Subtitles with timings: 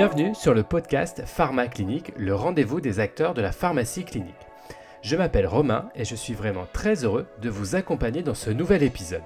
[0.00, 4.32] Bienvenue sur le podcast Pharma Clinique, le rendez-vous des acteurs de la pharmacie clinique.
[5.02, 8.82] Je m'appelle Romain et je suis vraiment très heureux de vous accompagner dans ce nouvel
[8.82, 9.20] épisode.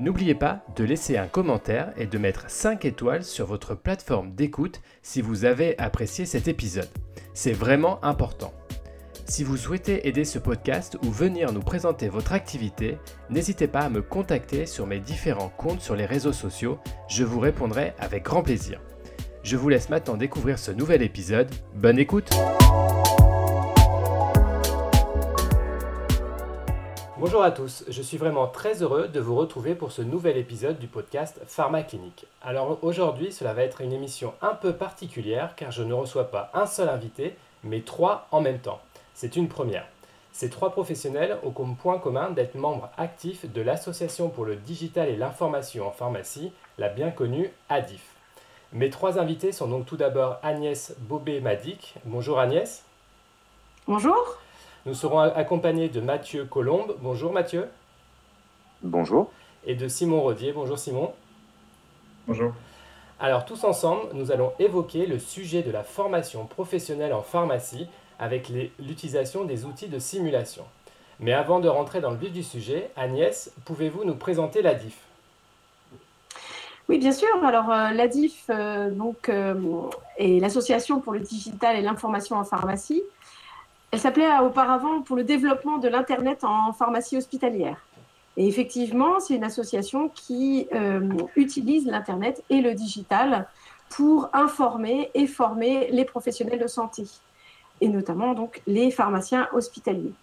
[0.00, 4.80] N'oubliez pas de laisser un commentaire et de mettre 5 étoiles sur votre plateforme d'écoute
[5.02, 6.90] si vous avez apprécié cet épisode.
[7.32, 8.52] C'est vraiment important.
[9.26, 12.98] Si vous souhaitez aider ce podcast ou venir nous présenter votre activité,
[13.30, 17.38] n'hésitez pas à me contacter sur mes différents comptes sur les réseaux sociaux, je vous
[17.38, 18.80] répondrai avec grand plaisir.
[19.44, 21.50] Je vous laisse maintenant découvrir ce nouvel épisode.
[21.74, 22.30] Bonne écoute
[27.18, 30.78] Bonjour à tous, je suis vraiment très heureux de vous retrouver pour ce nouvel épisode
[30.78, 32.26] du podcast Pharma Clinique.
[32.40, 36.50] Alors aujourd'hui, cela va être une émission un peu particulière car je ne reçois pas
[36.54, 38.80] un seul invité, mais trois en même temps.
[39.12, 39.86] C'est une première.
[40.32, 45.10] Ces trois professionnels ont comme point commun d'être membres actifs de l'Association pour le digital
[45.10, 48.13] et l'information en pharmacie, la bien connue ADIF.
[48.74, 51.94] Mes trois invités sont donc tout d'abord Agnès Bobé-Madic.
[52.06, 52.82] Bonjour Agnès.
[53.86, 54.36] Bonjour.
[54.84, 56.96] Nous serons accompagnés de Mathieu Colombe.
[57.00, 57.68] Bonjour Mathieu.
[58.82, 59.30] Bonjour.
[59.64, 60.50] Et de Simon Rodier.
[60.50, 61.12] Bonjour Simon.
[62.26, 62.52] Bonjour.
[63.20, 67.86] Alors tous ensemble, nous allons évoquer le sujet de la formation professionnelle en pharmacie
[68.18, 70.64] avec l'utilisation des outils de simulation.
[71.20, 74.98] Mais avant de rentrer dans le vif du sujet, Agnès, pouvez-vous nous présenter l'ADIF
[76.88, 77.28] oui, bien sûr.
[77.42, 78.90] Alors, euh, l'ADIF euh,
[79.28, 79.54] euh,
[80.18, 83.02] est l'Association pour le digital et l'information en pharmacie.
[83.90, 87.78] Elle s'appelait auparavant pour le développement de l'Internet en pharmacie hospitalière.
[88.36, 90.66] Et effectivement, c'est une association qui
[91.36, 93.46] utilise l'Internet et le digital
[93.90, 97.04] pour informer et former les professionnels de santé
[97.80, 100.14] et notamment donc les pharmaciens hospitaliers.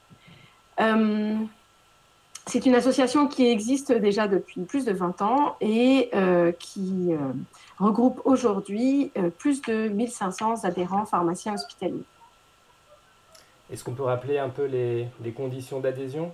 [2.47, 7.09] Euh, c'est une association qui existe déjà depuis plus de 20 ans et euh, qui
[7.13, 7.17] euh,
[7.79, 12.03] regroupe aujourd'hui plus de 1500 adhérents pharmaciens hospitaliers.
[13.71, 16.33] Est-ce qu'on peut rappeler un peu les, les conditions d'adhésion?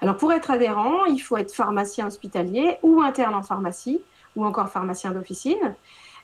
[0.00, 4.02] Alors pour être adhérent, il faut être pharmacien hospitalier ou interne en pharmacie
[4.34, 5.74] ou encore pharmacien d'officine.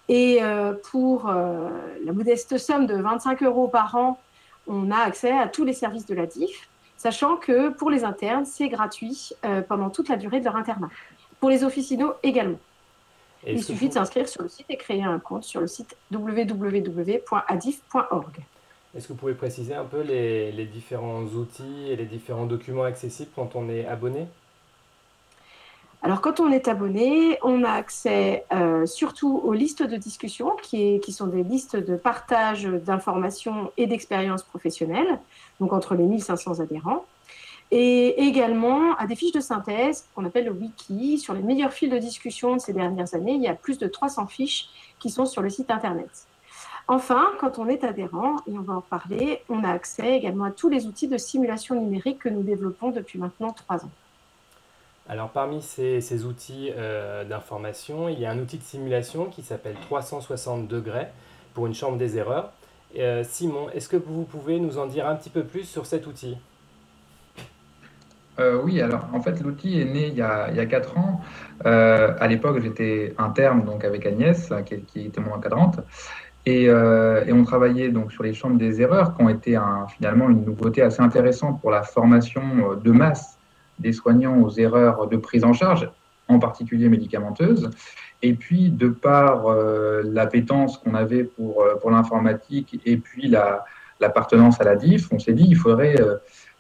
[0.09, 1.71] Et euh, pour euh,
[2.05, 4.21] la modeste somme de 25 euros par an,
[4.67, 6.69] on a accès à tous les services de la DIF,
[7.03, 10.89] sachant que pour les internes, c'est gratuit euh, pendant toute la durée de leur internat.
[11.41, 12.61] Pour les officinaux également.
[13.45, 17.25] Il suffit de s'inscrire sur le site et créer un compte sur le site www.adif.org.
[18.95, 22.85] Est-ce que vous pouvez préciser un peu les, les différents outils et les différents documents
[22.85, 24.29] accessibles quand on est abonné?
[26.05, 31.01] Alors, quand on est abonné, on a accès euh, surtout aux listes de discussion, qui,
[31.13, 35.21] sont des listes de partage d'informations et d'expériences professionnelles,
[35.61, 37.05] donc entre les 1500 adhérents,
[37.71, 41.89] et également à des fiches de synthèse qu'on appelle le wiki, sur les meilleurs fils
[41.89, 43.35] de discussion de ces dernières années.
[43.35, 46.27] Il y a plus de 300 fiches qui sont sur le site internet.
[46.89, 50.51] Enfin, quand on est adhérent, et on va en parler, on a accès également à
[50.51, 53.91] tous les outils de simulation numérique que nous développons depuis maintenant trois ans.
[55.09, 59.75] Alors parmi ces, outils euh, d'information, il y a un outil de simulation qui s'appelle
[59.83, 61.09] 360 degrés
[61.55, 62.53] pour une chambre des erreurs.
[62.99, 66.07] Euh, Simon, est-ce que vous pouvez nous en dire un petit peu plus sur cet
[66.07, 66.37] outil?
[68.39, 71.21] Euh, oui, alors en fait l'outil est né il y a, il 4 ans.
[71.65, 75.81] à l'époque j'étais interne donc avec Agnès qui, était mon encadrante
[76.47, 79.59] et, et, on travaillait donc sur les chambres des erreurs qui ont été
[79.95, 82.43] finalement une nouveauté assez intéressante pour la formation
[82.83, 83.39] de masse
[83.79, 85.91] des soignants aux erreurs de prise en charge,
[86.29, 87.71] en particulier médicamenteuses.
[88.23, 93.29] Et puis, de par euh, l'appétence qu'on avait pour, euh, pour l'informatique et puis
[94.01, 96.17] l'appartenance à la DIF, on s'est dit qu'il faudrait euh,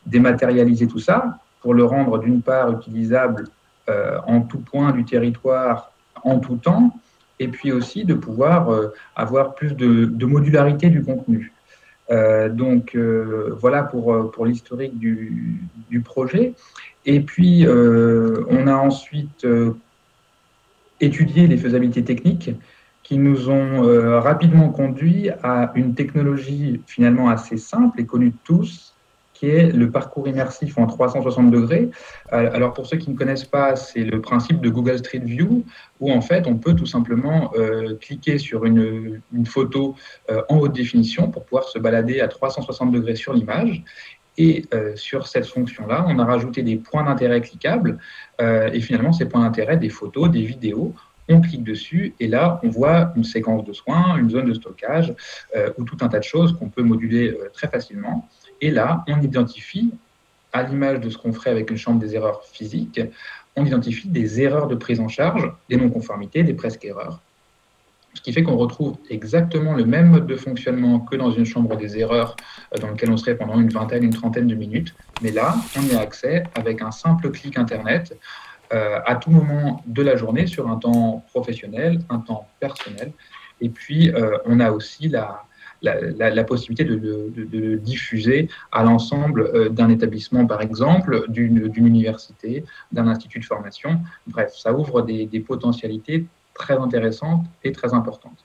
[0.07, 3.49] dématérialiser tout ça pour le rendre d'une part utilisable
[4.27, 5.93] en tout point du territoire,
[6.23, 6.97] en tout temps,
[7.41, 8.71] et puis aussi de pouvoir
[9.17, 11.53] avoir plus de, modularité du contenu.
[12.11, 16.55] Donc voilà pour, pour l'historique du, projet.
[17.05, 19.73] Et puis, euh, on a ensuite euh,
[21.01, 22.51] étudié les faisabilités techniques
[23.03, 28.37] qui nous ont euh, rapidement conduit à une technologie finalement assez simple et connue de
[28.45, 28.92] tous,
[29.43, 31.91] qui est le parcours immersif en 360 degrés.
[32.31, 35.65] alors pour ceux qui ne connaissent pas, c'est le principe de Google Street View,
[35.99, 37.51] où en fait on peut tout simplement
[38.01, 39.97] cliquer sur une, photo
[40.49, 43.83] en haute définition pour pouvoir se balader à 360 degrés sur l'image.
[44.39, 47.99] Et euh, sur cette fonction-là, on a rajouté des points d'intérêt cliquables.
[48.41, 50.95] Euh, et finalement, ces points d'intérêt, des photos, des vidéos,
[51.29, 55.15] on clique dessus et là, on voit une séquence de soins, une zone de stockage
[55.57, 58.29] euh, ou tout un tas de choses qu'on peut moduler très facilement.
[58.63, 59.93] Et là, on identifie,
[60.53, 63.01] à l'image de ce qu'on ferait avec une chambre des erreurs physiques,
[63.57, 67.21] on identifie des erreurs de prise en charge, des non-conformités, des presque erreurs.
[68.15, 71.77] Ce qui fait qu'on retrouve exactement le même mode de fonctionnement que dans une chambre
[71.77, 72.37] des erreurs
[72.75, 74.95] euh, dans lequel on serait pendant une vingtaine, une trentaine de minutes.
[75.23, 78.17] Mais là, on y a accès avec un simple clic Internet
[78.73, 83.13] euh, à tout moment de la journée sur un temps professionnel, un temps personnel.
[83.63, 85.45] Et puis, euh, on a aussi la,
[85.83, 93.45] la, possibilité de, diffuser à l'ensemble d'un établissement, par exemple, d'une université, d'un institut de
[93.45, 94.01] formation.
[94.27, 98.45] Bref, ça ouvre des, potentialités très intéressante et très importante.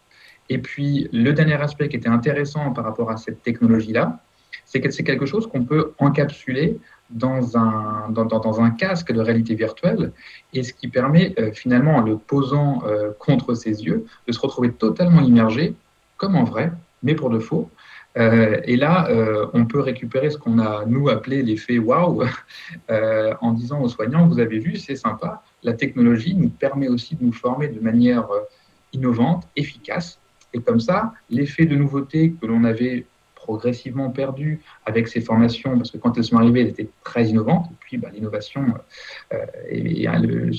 [0.50, 4.20] Et puis, le dernier aspect qui était intéressant par rapport à cette technologie-là,
[4.66, 6.80] c'est que c'est quelque chose qu'on peut encapsuler
[7.10, 10.12] dans un, dans, un casque de réalité virtuelle,
[10.54, 14.40] et ce qui permet euh, finalement, en le posant euh, contre ses yeux, de se
[14.40, 15.74] retrouver totalement immergé,
[16.18, 16.72] comme en vrai,
[17.04, 17.70] mais pour de faux.
[18.18, 19.08] Euh, et là,
[19.54, 22.24] on peut récupérer ce qu'on a, nous, appelé l'effet waouh,
[23.42, 27.24] en disant aux soignants, vous avez vu, c'est sympa, la technologie nous permet aussi de
[27.24, 28.40] nous former de manière euh,
[28.94, 30.20] innovante, efficace.
[30.54, 33.06] Et comme ça, l'effet de nouveauté que l'on avait
[33.36, 37.68] progressivement perdu avec ces formations, parce que quand elles sont arrivées, elles étaient très innovantes,
[37.72, 38.66] et puis bah, l'innovation,
[39.34, 39.46] euh,
[40.08, 40.52] hein,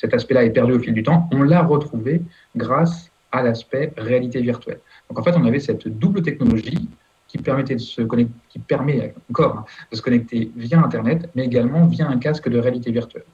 [0.00, 2.22] cet aspect-là est perdu au fil du temps, on l'a retrouvé
[2.56, 4.80] grâce à l'aspect réalité virtuelle.
[5.08, 6.88] Donc en fait, on avait cette double technologie
[7.28, 7.38] qui
[7.78, 12.48] se connecter, qui permet encore de se connecter via Internet, mais également via un casque
[12.48, 13.24] de réalité virtuelle.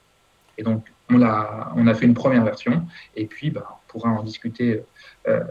[0.59, 2.83] Et donc, on a, on a fait une première version,
[3.17, 4.83] et puis bah, on pourra en discuter
[5.29, 5.45] euh,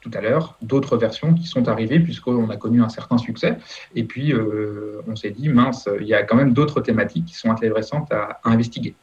[0.00, 3.58] tout à l'heure, d'autres versions qui sont arrivées, puisqu'on a connu un certain succès.
[3.94, 7.34] Et puis, euh, on s'est dit, mince, il y a quand même d'autres thématiques qui
[7.34, 8.94] sont intéressantes à, investiguer.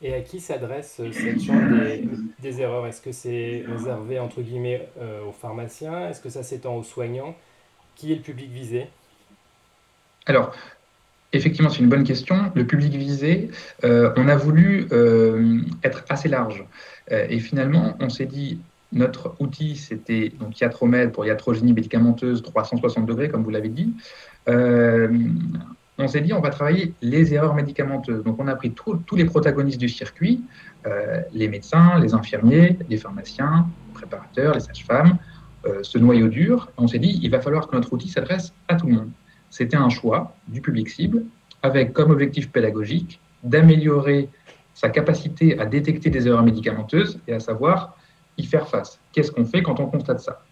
[0.00, 1.76] Et à qui s'adresse euh, cette chambre
[2.40, 2.86] des, erreurs?
[2.86, 4.88] Est-ce que c'est réservé, entre guillemets,
[5.26, 6.08] aux pharmaciens?
[6.08, 7.34] Est-ce que ça s'étend aux soignants?
[7.96, 8.86] Qui est le public visé?
[10.26, 10.54] Alors,
[11.32, 12.50] Effectivement, c'est une bonne question.
[12.54, 13.50] Le public visé,
[13.84, 16.64] euh, on a voulu euh, être assez large.
[17.12, 18.60] Euh, et finalement, on s'est dit,
[18.92, 23.92] notre outil, c'était donc iatromel pour iatrogénie médicamenteuse 360 degrés, comme vous l'avez dit.
[25.98, 28.22] On s'est dit, on va travailler les erreurs médicamenteuses.
[28.24, 30.42] Donc, on a pris tous les protagonistes du circuit,
[31.32, 35.18] les médecins, les infirmiers, les pharmaciens, les préparateurs, les sages-femmes,
[35.82, 36.70] ce noyau dur.
[36.78, 39.10] On s'est dit, il va falloir que notre outil s'adresse à tout le monde
[39.50, 41.24] c'était un choix du public cible
[41.62, 44.28] avec comme objectif pédagogique d'améliorer
[44.74, 47.96] sa capacité à détecter des erreurs médicamenteuses et à savoir
[48.36, 49.00] y faire face.
[49.12, 50.42] Qu'est-ce qu'on fait quand on constate ça?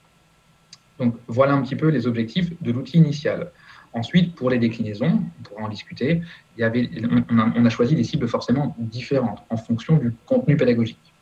[0.98, 3.52] Donc voilà un petit peu les objectifs de l'outil initial.
[3.96, 6.20] Ensuite, pour les déclinaisons, on pourra en discuter,
[6.56, 6.88] il y avait,
[7.30, 11.14] on, a, choisi des cibles forcément différentes en fonction du contenu pédagogique.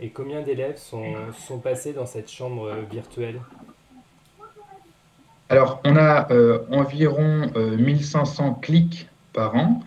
[0.00, 1.14] Et combien d'élèves sont,
[1.46, 3.40] sont passés dans cette chambre virtuelle?
[5.50, 9.80] Alors, on a euh, environ 1500 euh, clics par an.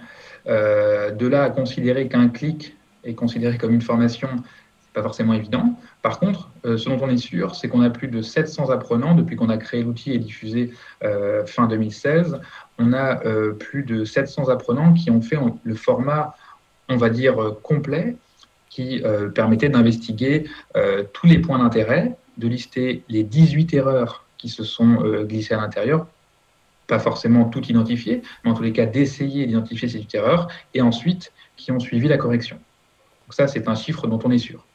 [0.48, 4.30] Euh, de là à considérer qu'un clic est considéré comme une formation,
[4.94, 5.80] pas forcément évident.
[6.02, 9.36] Par contre, ce dont on est sûr, c'est qu'on a plus de 700 apprenants depuis
[9.36, 10.74] qu'on a créé l'outil et diffusé
[11.46, 12.42] fin 2016.
[12.78, 13.16] On a
[13.54, 16.36] plus de 700 apprenants qui ont fait le format,
[16.90, 18.18] on va dire, complet,
[18.70, 19.02] qui
[19.34, 20.50] permettait d'investiguer
[21.14, 25.58] tous les points d'intérêt, de lister les 18 erreurs qui se sont euh, glissés à
[25.58, 26.08] l'intérieur,
[26.88, 31.32] pas forcément tout identifié, mais en tous les cas d'essayer d'identifier ces erreurs, et ensuite
[31.56, 32.56] qui ont suivi la correction.
[32.56, 34.66] Donc ça, c'est un chiffre dont on est sûr.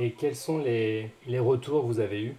[0.00, 2.34] Et quels sont les, les retours que vous avez eus?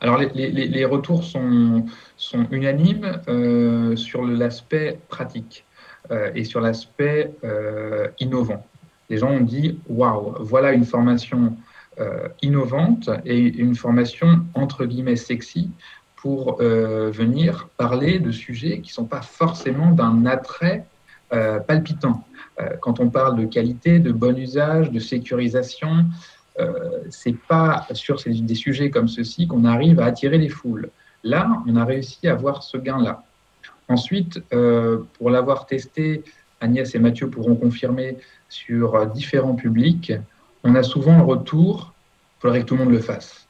[0.00, 1.86] Alors, les, les, retours sont,
[2.16, 5.64] sont unanimes euh, sur l'aspect pratique
[6.10, 7.32] euh, et sur l'aspect
[8.20, 8.66] innovant.
[9.08, 11.56] Les gens ont dit Waouh, voilà une formation
[12.00, 15.70] euh, innovante et une formation entre guillemets sexy
[16.16, 20.91] pour euh, venir parler de sujets qui ne sont pas forcément d'un attrait euh,
[21.66, 22.24] palpitant.
[22.80, 26.04] quand on parle de qualité, de bon usage, de sécurisation,
[27.10, 30.90] c'est pas sur des sujets comme ceci qu'on arrive à attirer les foules.
[31.24, 33.22] Là, on a réussi à avoir ce gain-là.
[33.88, 34.40] Ensuite,
[35.18, 36.24] pour l'avoir testé,
[36.60, 40.12] Agnès et Mathieu pourront confirmer sur différents publics,
[40.64, 41.92] on a souvent un retour,
[42.38, 43.48] il faudrait que tout le monde le fasse.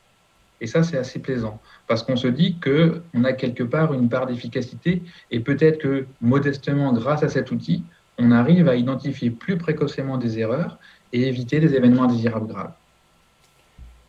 [0.60, 4.26] Et ça, c'est assez plaisant, parce qu'on se dit qu'on a quelque part une part
[4.26, 7.84] d'efficacité, et peut-être que modestement, grâce à cet outil,
[8.18, 10.78] on arrive à identifier plus précocement des erreurs
[11.12, 12.72] et éviter des événements indésirables graves.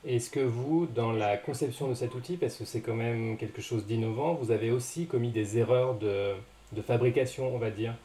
[0.06, 3.62] Est-ce que vous, dans la conception de cet outil, parce que c'est quand même quelque
[3.62, 6.34] chose d'innovant, vous avez aussi commis des erreurs de,
[6.74, 7.96] de fabrication, on va dire?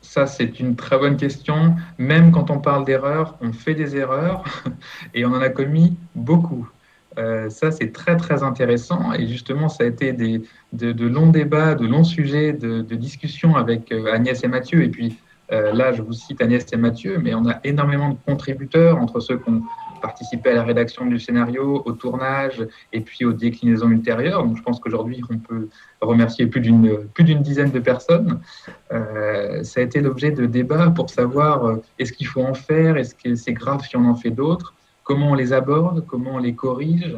[0.00, 1.76] Ça, c'est une très bonne question.
[1.98, 4.44] Même quand on parle d'erreurs, on fait des erreurs
[5.14, 6.68] et on en a commis beaucoup.
[7.18, 9.12] Euh, ça, c'est très, très intéressant.
[9.12, 10.42] Et justement, ça a été des,
[10.72, 14.82] de, longs débats, de longs sujets de, discussion avec euh, Agnès et Mathieu.
[14.82, 15.18] Et puis,
[15.50, 19.38] là, je vous cite Agnès et Mathieu, mais on a énormément de contributeurs entre ceux
[19.38, 19.62] qui ont
[20.00, 24.44] participé à la rédaction du scénario, au tournage et puis aux déclinaisons ultérieures.
[24.44, 25.68] Donc, je pense qu'aujourd'hui, on peut
[26.00, 28.40] remercier plus d'une plus d'une dizaine de personnes.
[28.92, 32.96] Euh, ça a été l'objet de débats pour savoir euh, est-ce qu'il faut en faire,
[32.96, 34.74] est-ce que c'est grave si on en fait d'autres,
[35.06, 37.16] comment on les aborde, comment on les corrige.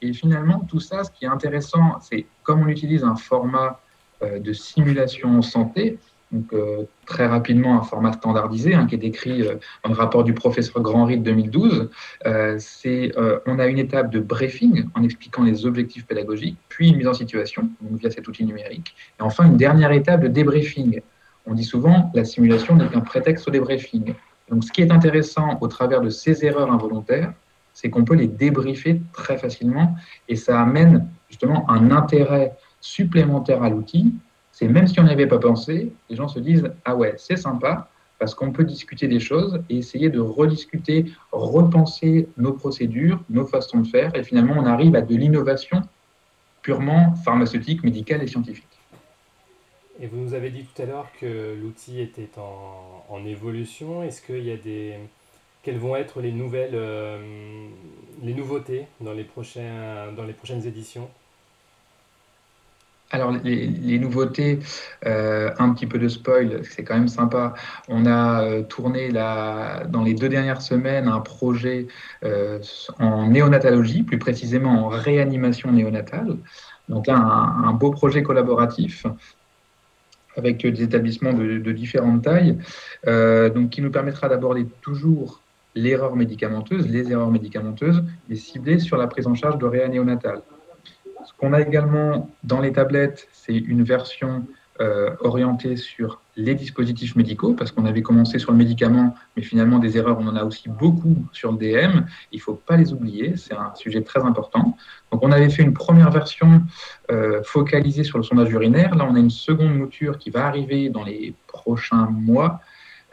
[0.00, 3.80] Et finalement, tout ça, ce qui est intéressant, c'est comme on utilise un format
[4.22, 5.98] euh, de simulation santé,
[6.34, 10.24] donc euh, très rapidement un format standardisé hein, qui est décrit euh, dans le rapport
[10.24, 11.90] du professeur Grandry de 2012.
[12.26, 13.12] Euh, c'est,
[13.46, 17.14] on a une étape de briefing en expliquant les objectifs pédagogiques, puis une mise en
[17.14, 21.00] situation via cet outil numérique, et enfin une dernière étape de débriefing.
[21.46, 24.14] On dit souvent la simulation n'est qu'un prétexte au débriefing.
[24.48, 27.32] Donc ce qui est intéressant au travers de ces erreurs involontaires,
[27.72, 29.96] c'est qu'on peut les débriefer très facilement
[30.28, 34.14] et ça amène justement un intérêt supplémentaire à l'outil
[34.54, 37.36] c'est même si on n'y avait pas pensé, les gens se disent Ah ouais, c'est
[37.36, 37.88] sympa,
[38.20, 43.80] parce qu'on peut discuter des choses et essayer de rediscuter, repenser nos procédures, nos façons
[43.80, 45.82] de faire, et finalement on arrive à de l'innovation
[46.62, 48.73] purement pharmaceutique, médicale et scientifique.
[50.00, 54.02] Et vous nous avez dit tout à l'heure que l'outil était en, évolution.
[54.02, 54.94] Est-ce qu'il y a des.
[55.62, 57.68] Quelles vont être les nouvelles, euh,
[58.22, 59.26] les nouveautés dans les,
[60.16, 61.08] dans les prochaines éditions?
[63.10, 64.58] Alors, les, nouveautés,
[65.06, 67.54] euh, un petit peu de spoil, c'est quand même sympa.
[67.88, 71.86] On a euh, tourné dans les deux dernières semaines un projet
[72.98, 76.36] en néonatologie, plus précisément en réanimation néonatale.
[76.88, 79.06] Donc là, un, beau projet collaboratif
[80.36, 82.58] avec des établissements de, différentes tailles,
[83.06, 85.40] donc qui nous permettra d'aborder toujours
[85.74, 90.42] l'erreur médicamenteuse, les erreurs médicamenteuses, mais ciblées sur la prise en charge de réanéonatale.
[91.24, 94.46] Ce qu'on a également dans les tablettes, c'est une version
[94.80, 99.78] euh, orientée sur les dispositifs médicaux, parce qu'on avait commencé sur le médicament, mais finalement
[99.78, 102.00] des erreurs, on en a aussi beaucoup sur le DM.
[102.32, 104.76] Il ne faut pas les oublier, c'est un sujet très important.
[105.12, 106.62] Donc on avait fait une première version
[107.12, 108.96] euh, focalisée sur le sondage urinaire.
[108.96, 112.60] Là, on a une seconde mouture qui va arriver dans les prochains mois,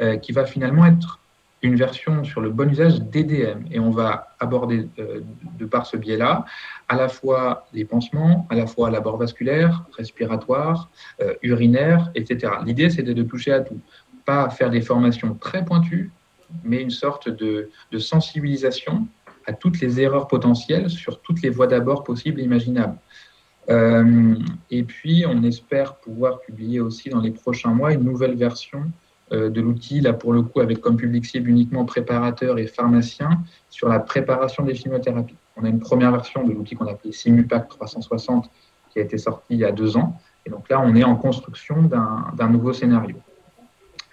[0.01, 1.20] euh, qui va finalement être
[1.61, 3.65] une version sur le bon usage d'EDM.
[3.71, 5.21] Et on va aborder euh,
[5.59, 6.45] de par ce biais-là
[6.89, 10.89] à la fois les pansements, à la fois l'abord vasculaire, respiratoire,
[11.21, 12.53] euh, urinaire, etc.
[12.65, 13.79] L'idée, c'était de toucher à tout.
[14.25, 16.11] Pas faire des formations très pointues,
[16.63, 19.07] mais une sorte de, sensibilisation
[19.47, 22.97] à toutes les erreurs potentielles sur toutes les voies d'abord possibles et imaginables.
[23.69, 24.35] Euh,
[24.69, 28.91] et puis, on espère pouvoir publier aussi dans les prochains mois une nouvelle version
[29.31, 33.87] de l'outil, là pour le coup avec comme public cible uniquement préparateurs et pharmaciens, sur
[33.87, 35.37] la préparation des chimiothérapies.
[35.57, 38.49] On a une première version de l'outil qu'on appelait Simupac 360
[38.91, 40.19] qui a été sorti il y a deux ans.
[40.45, 43.15] Et donc là, on est en construction d'un nouveau scénario.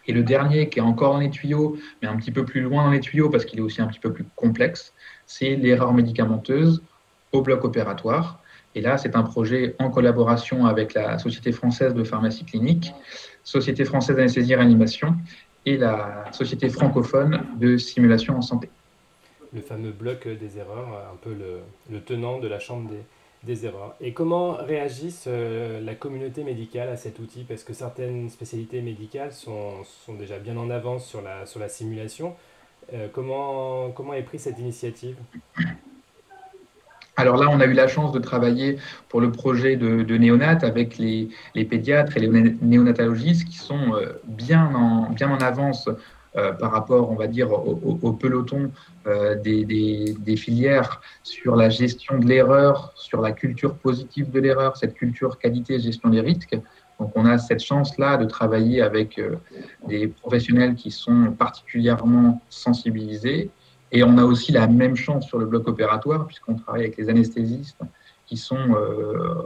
[0.07, 2.85] Et le dernier, qui est encore dans les tuyaux, mais un petit peu plus loin
[2.85, 4.95] dans les tuyaux parce qu'il est aussi un petit peu plus complexe,
[5.27, 6.83] c'est l'erreur médicamenteuse
[7.33, 8.41] au bloc opératoire.
[8.75, 12.93] Et là, c'est un projet en collaboration avec la Société française de pharmacie clinique
[13.49, 15.15] Société française d'anesthésie et réanimation,
[15.65, 18.69] et la Société francophone de simulation en santé.
[19.55, 21.35] Le fameux bloc des erreurs, un peu
[21.91, 22.91] le, tenant de la chambre
[23.43, 23.97] des, erreurs.
[24.03, 27.45] Et comment réagissent euh, la communauté médicale à cet outil?
[27.49, 29.83] Parce que certaines spécialités médicales sont,
[30.19, 32.37] déjà bien en avance sur la, sur la simulation.
[32.93, 35.17] Euh, comment, comment est prise cette initiative?
[37.19, 40.59] Alors là, on a eu la chance de travailler pour le projet de, de néonat
[40.63, 41.29] avec les,
[41.69, 45.91] pédiatres et les néonatologistes qui sont euh, bien en, bien en avance
[46.37, 48.71] euh, par rapport, on va dire, au, peloton
[49.09, 54.95] euh, des, filières sur la gestion de l'erreur, sur la culture positive de l'erreur, cette
[54.95, 56.57] culture qualité gestion des risques.
[57.01, 59.21] Donc on a cette chance-là de travailler avec
[59.89, 63.51] des professionnels qui sont particulièrement sensibilisés
[63.93, 67.09] et on a aussi la même chance sur le bloc opératoire, puisqu'on travaille avec les
[67.09, 67.81] anesthésistes
[68.27, 69.45] qui sont euh,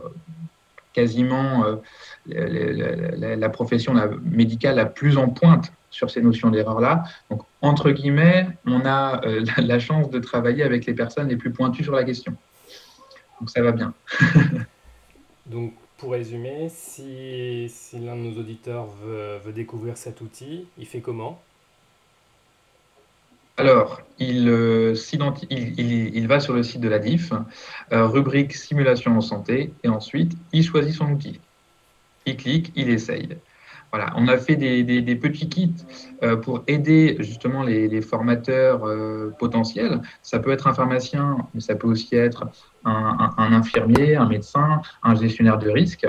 [0.92, 3.94] quasiment euh, la, profession
[4.25, 7.04] médicale la plus en pointe sur ces notions d'erreur-là.
[7.30, 11.52] Donc, entre guillemets, on a euh, la, chance de travailler avec les personnes les plus
[11.52, 12.34] pointues sur la question.
[13.40, 13.94] Donc, ça va bien.
[15.46, 20.87] Donc, pour résumer, si, si l'un de nos auditeurs veut, veut découvrir cet outil, il
[20.87, 21.40] fait comment?
[23.59, 24.94] Alors, euh,
[25.50, 27.32] il, va sur le site de la DIF,
[27.92, 31.38] euh, rubrique simulation en santé, et ensuite, il choisit son outil.
[32.25, 33.28] Il clique, il essaye.
[33.90, 35.75] voilà, on a fait des, petits kits
[36.23, 38.88] euh, pour aider justement les, formateurs
[39.38, 40.00] potentiels.
[40.23, 42.47] Ça peut être un pharmacien, mais ça peut aussi être
[42.85, 46.06] un, infirmier, un médecin, un gestionnaire de risque.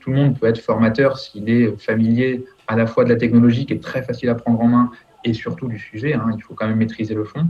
[0.00, 3.66] Tout le monde peut être formateur s'il est familier à la fois de la technologie
[3.66, 4.90] qui est très facile à prendre en main
[5.24, 6.14] et surtout du sujet.
[6.14, 6.30] Hein.
[6.36, 7.46] il faut quand même maîtriser le fond.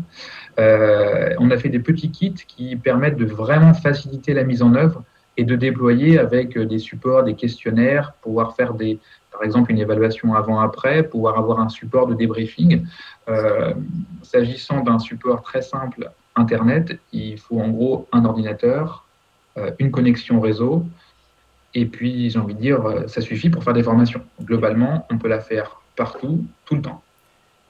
[0.58, 5.02] on a fait des petits kits qui permettent de vraiment faciliter la mise en œuvre
[5.36, 9.00] et de déployer avec des supports, des questionnaires, pouvoir faire des,
[9.34, 12.86] par exemple une évaluation avant-après, pouvoir avoir un support de débriefing.
[13.28, 13.74] Euh,
[14.22, 19.06] s'agissant d'un support très simple, Internet, il faut en gros un ordinateur,
[19.56, 20.84] euh, une connexion réseau,
[21.74, 24.22] et puis j'ai envie de dire, euh, ça suffit pour faire des formations.
[24.42, 27.03] Globalement, on peut la faire partout, tout le temps.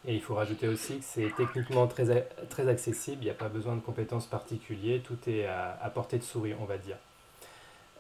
[0.07, 3.49] Et il faut rajouter aussi que c'est techniquement très, très accessible, il n'y a pas
[3.49, 6.97] besoin de compétences particulières, tout est à portée de souris, on va dire.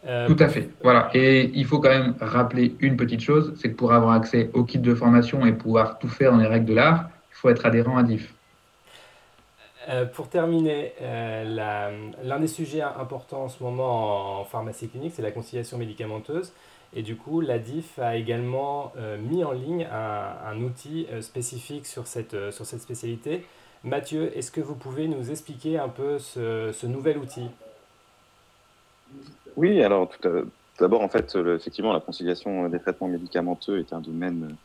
[0.06, 0.68] Euh, Tout à fait.
[0.82, 1.10] Voilà.
[1.14, 4.64] Et il faut quand même rappeler une petite chose, c'est que pour avoir accès au
[4.64, 7.64] kit de formation et pouvoir tout faire dans les règles de l'art, il faut être
[7.64, 8.34] adhérent à DIF.
[9.88, 15.22] Euh, pour terminer, euh, l'un des sujets importants en ce moment en, pharmacie clinique, c'est
[15.22, 16.52] la conciliation médicamenteuse.
[16.94, 22.52] Et du coup, la DIF a également mis en ligne un, outil spécifique sur cette,
[22.52, 23.44] sur cette spécialité.
[23.82, 27.48] Mathieu, est-ce que vous pouvez nous expliquer un peu ce nouvel outil?
[29.56, 30.28] Oui, alors tout
[30.80, 34.56] D'abord, en fait, effectivement, la conciliation des traitements médicamenteux est un domaine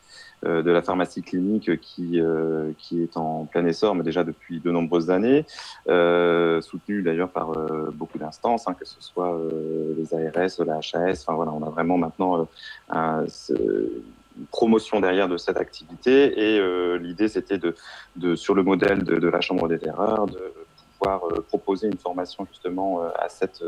[0.46, 4.58] euh, de la pharmacie clinique qui, euh, qui est en plein essor, mais déjà depuis
[4.58, 5.44] de nombreuses années,
[5.86, 7.52] euh, soutenu d'ailleurs par
[7.92, 9.38] beaucoup d'instances, hein, que ce soit
[9.98, 11.24] les ARS, la HAS.
[11.26, 12.48] Enfin voilà, on a vraiment maintenant
[12.90, 16.56] une promotion derrière de cette activité.
[16.56, 20.40] Et l'idée, c'était de, sur le modèle de, la Chambre des erreurs, de
[21.00, 23.62] pouvoir proposer une formation justement à cette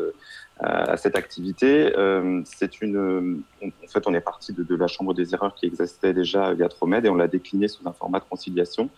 [0.60, 1.92] à cette activité.
[1.96, 5.66] Euh, c'est une, en fait, on est parti de, de, la chambre des erreurs qui
[5.66, 8.88] existait déjà via Tromed et on l'a décliné sous un format de conciliation.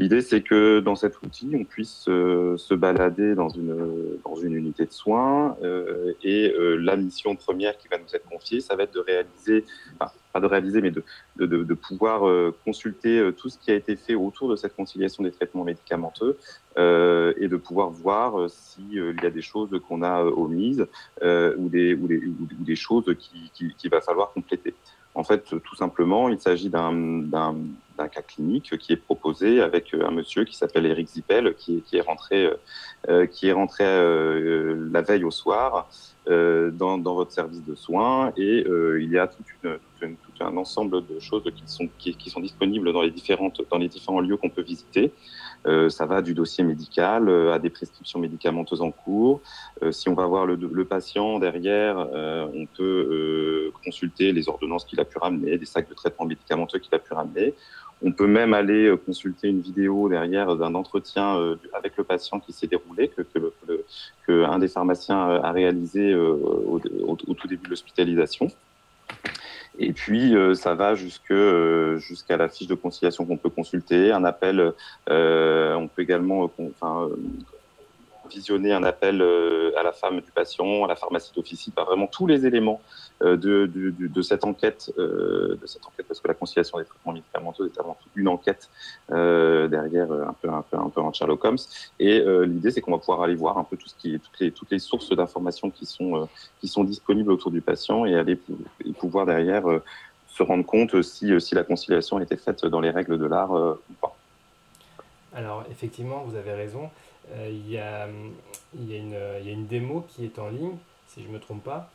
[0.00, 4.54] L'idée, c'est que dans cet outil, on puisse euh, se balader dans une, dans une
[4.54, 8.76] unité de soins euh, et euh, la mission première qui va nous être confiée, ça
[8.76, 9.66] va être de réaliser,
[10.00, 11.04] enfin, pas de réaliser, mais de,
[11.36, 12.22] de, pouvoir
[12.64, 16.38] consulter tout ce qui a été fait autour de cette conciliation des traitements médicamenteux
[16.76, 20.86] et de pouvoir voir s'il y a des choses qu'on a omises
[21.20, 24.72] ou, des, ou, des, ou, des, choses qu'il qui, qui va falloir compléter.
[25.14, 27.54] En fait, tout simplement, il s'agit d'un
[28.08, 32.00] cas clinique qui est proposé avec euh, un monsieur qui s'appelle Eric Zippel, qui, est
[32.00, 32.54] rentré, euh,
[33.08, 35.88] euh, qui est rentré la veille au soir
[36.26, 39.68] dans, votre service de soins et il y a tout
[40.40, 45.12] un ensemble de choses qui sont, disponibles dans les différents lieux qu'on peut visiter.
[45.88, 49.40] Ça va du dossier médical à des prescriptions médicamenteuses en cours.
[49.90, 55.04] si on va voir le, le patient derrière, on peut consulter les ordonnances qu'il a
[55.04, 57.54] pu ramener, des sacs de traitement médicamenteux qu'il a pu ramener.
[58.02, 62.40] On peut même aller euh, consulter une vidéo derrière d'un entretien euh, avec le patient
[62.40, 63.22] qui s'est déroulé, que,
[64.26, 66.80] que, un des pharmaciens euh, a réalisé au,
[67.34, 68.50] tout début de l'hospitalisation.
[69.80, 74.72] Et puis, ça va jusqu'à la fiche de conciliation qu'on peut consulter, un appel.
[75.08, 76.50] on peut également
[78.30, 79.22] visionner un appel
[79.76, 82.80] à la femme du patient, à la pharmacie d'officine, par vraiment tous les éléments
[83.22, 87.12] euh, de, de, cette enquête, euh, de cette enquête, parce que la conciliation des traitements
[87.12, 88.70] médicamenteux est avant tout une enquête
[89.10, 91.58] euh, derrière, un peu, un peu, un peu en Sherlock Holmes.
[91.98, 94.50] Et l'idée, c'est qu'on va pouvoir aller voir un peu tout ce qui, toutes les,
[94.52, 96.28] toutes les sources d'informations qui sont,
[96.60, 98.38] qui sont disponibles autour du patient et aller
[98.98, 99.64] pouvoir derrière
[100.28, 103.52] se rendre compte si, si la conciliation a été faite dans les règles de l'art
[103.52, 104.16] ou pas.
[105.34, 106.88] Alors, effectivement, vous avez raison.
[107.48, 108.08] Il y, a,
[108.76, 111.40] y, a une, y a une démo qui est en ligne, si je ne me
[111.40, 111.90] trompe pas.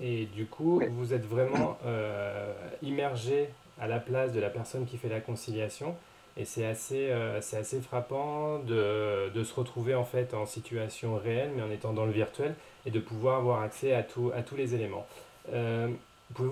[0.00, 3.48] Et du coup, vous êtes vraiment euh, immergé
[3.80, 5.94] à la place de la personne qui fait la conciliation.
[6.36, 11.16] Et c'est assez, euh, c'est assez frappant de, de, se retrouver en fait en situation
[11.16, 12.54] réelle, mais en étant dans le virtuel,
[12.86, 15.06] et de pouvoir avoir accès à, tout, à tous les éléments.
[15.52, 15.88] Euh,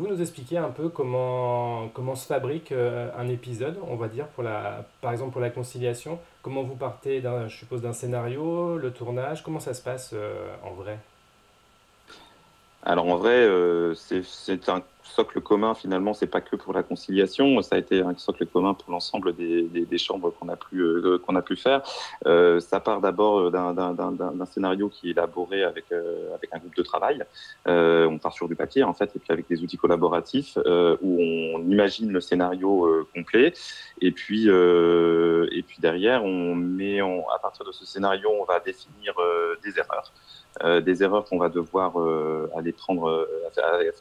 [0.09, 4.43] Nous expliquer un peu comment, comment se fabrique euh, un épisode, on va dire, pour
[4.43, 6.19] la, par exemple pour la conciliation.
[6.41, 10.71] Comment vous partez, je suppose, d'un scénario, le tournage Comment ça se passe euh, en
[10.71, 10.99] vrai?
[12.89, 17.61] Alors en vrai, euh, c'est un socle commun finalement, c'est pas que pour la conciliation,
[17.61, 21.19] ça a été un socle commun pour l'ensemble des, des, chambres qu'on a pu euh,
[21.19, 21.83] qu'on a pu faire.
[22.27, 27.23] Euh, ça part d'abord d'un scénario qui est élaboré avec avec un groupe de travail.
[27.67, 31.61] on part sur du papier en fait et puis avec des outils collaboratifs où on
[31.69, 33.53] imagine le scénario complet
[34.01, 39.15] et puis et puis derrière on met à partir de ce scénario on va définir
[39.63, 40.11] des erreurs.
[40.65, 43.93] Euh, des erreurs qu'on va devoir euh, aller prendre, euh,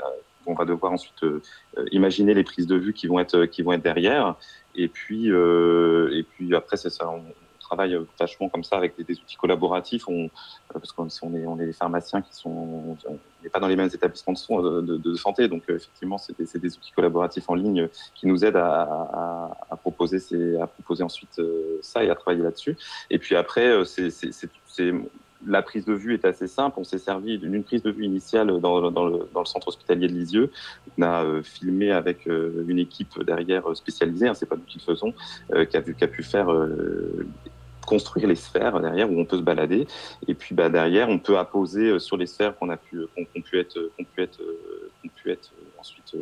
[0.46, 1.24] on va devoir ensuite
[1.92, 4.36] imaginer les prises de vue qui vont être, qui vont être derrière.
[4.76, 7.10] Et puis, et puis après, c'est ça.
[7.10, 7.24] On,
[7.60, 10.08] travaille vachement comme ça avec des, outils collaboratifs.
[10.08, 10.30] On,
[10.72, 13.76] parce qu'on on est, on est des pharmaciens qui sont, on n'est pas dans les
[13.76, 18.46] mêmes établissements de, santé, donc effectivement, c'est des, des, outils collaboratifs en ligne qui nous
[18.46, 21.42] aident à, à, proposer, ces, à proposer ensuite
[21.82, 22.78] ça et à travailler là-dessus.
[23.10, 24.94] Et puis après, c'est
[25.46, 26.80] la prise de vue est assez simple.
[26.80, 30.52] On s'est servi d'une prise de vue initiale dans, le, centre hospitalier de Lisieux.
[30.98, 34.64] On a euh, filmé avec euh, une équipe derrière euh, spécialisée, hein, c'est pas nous
[34.64, 35.14] qui le faisons,
[35.70, 36.48] qui, a, pu faire
[37.86, 39.88] construire les sphères derrière où on peut se balader.
[40.28, 43.60] Et puis bah, derrière, on peut apposer sur les sphères qu'on a pu, qu'on, pu
[43.60, 44.40] être, qu'on pu être,
[45.02, 46.16] qu'on pu être ensuite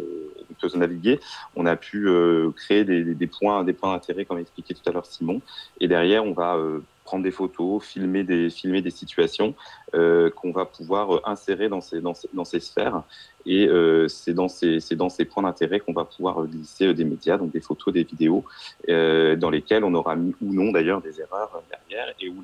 [0.59, 1.19] peut se naviguer.
[1.55, 2.07] On a pu
[2.55, 5.41] créer des, points, des points d'intérêt, comme expliqué tout à l'heure Simon.
[5.79, 6.57] Et derrière, on va
[7.05, 8.49] prendre des photos, filmer des,
[8.89, 9.53] situations
[9.93, 13.03] euh, qu'on va pouvoir euh, insérer dans ces, sphères.
[13.45, 17.37] Et euh, c'est dans, ces, dans ces points d'intérêt qu'on va pouvoir glisser des médias,
[17.37, 18.43] donc des photos, des vidéos,
[18.87, 22.41] dans lesquelles on aura mis ou non d'ailleurs des erreurs derrière et où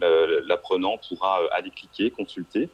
[0.48, 2.70] l'apprenant pourra aller cliquer, consulter.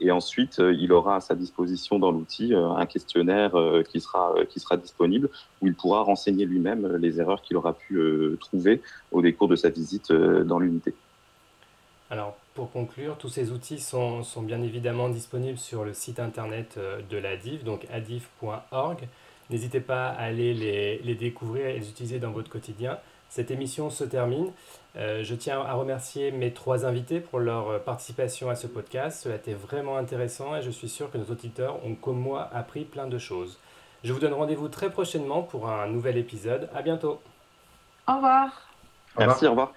[0.00, 3.52] Et ensuite, il aura à sa disposition dans l'outil un questionnaire
[3.88, 5.28] qui, sera, qui sera disponible
[5.62, 7.96] où il pourra renseigner lui-même les erreurs qu'il aura pu
[8.40, 10.94] trouver au décours de sa visite dans l'unité.
[12.10, 17.00] Alors, pour conclure, tous ces outils sont, bien évidemment disponibles sur le site internet euh,
[17.10, 19.08] de l'ADIF, donc adif.org.
[19.50, 22.98] N'hésitez pas à aller les, découvrir et les utiliser dans votre quotidien.
[23.34, 24.52] Cette émission se termine.
[24.94, 29.22] Euh, je tiens à remercier mes trois invités pour leur participation à ce podcast.
[29.24, 32.48] Cela a été vraiment intéressant et je suis sûr que nos auditeurs ont, comme moi,
[32.54, 33.58] appris plein de choses.
[34.04, 36.68] Je vous donne rendez-vous très prochainement pour un nouvel épisode.
[36.76, 37.20] À bientôt.
[38.06, 38.68] Au revoir.
[39.18, 39.72] Merci, au revoir.